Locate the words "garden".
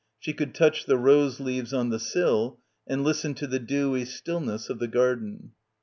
4.87-5.51